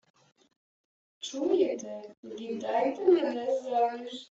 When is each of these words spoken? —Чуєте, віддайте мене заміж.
—Чуєте, 1.19 2.01
віддайте 2.23 3.05
мене 3.05 3.59
заміж. 3.61 4.29